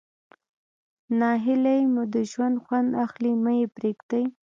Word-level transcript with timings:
ناهلي 1.19 1.77
مو 1.93 2.03
د 2.13 2.15
ژوند 2.31 2.55
خوند 2.63 2.89
اخلي 3.05 3.33
مه 3.43 3.51
ئې 3.59 3.65
پرېږدئ. 3.75 4.23